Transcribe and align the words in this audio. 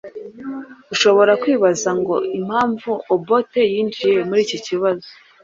Ushobora 0.93 1.31
kwibaza 1.41 1.89
ngo 1.99 2.15
impamvu 2.39 2.91
Obote 3.13 3.61
yinjiye 3.73 4.19
muri 4.27 4.41
iki 4.45 4.57
kibazo 4.65 5.07